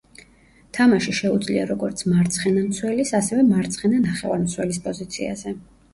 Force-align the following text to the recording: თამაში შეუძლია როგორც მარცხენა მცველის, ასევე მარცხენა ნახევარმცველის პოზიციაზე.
თამაში 0.77 1.11
შეუძლია 1.17 1.67
როგორც 1.73 2.01
მარცხენა 2.13 2.63
მცველის, 2.71 3.13
ასევე 3.21 3.45
მარცხენა 3.53 4.01
ნახევარმცველის 4.07 4.81
პოზიციაზე. 4.89 5.55